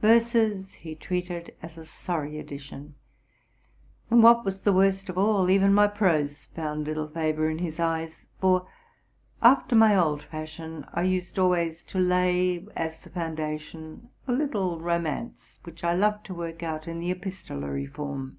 [0.00, 2.96] Verses he treated as a sorry addition:
[4.10, 7.78] and, what was the worst of all, even my prose found little favor in his
[7.78, 8.66] eyes; for,
[9.40, 14.80] after my old fashion, I used always to lay, as the founda tion, a little
[14.80, 18.38] romance, which I loved to work out in the epis tolary form.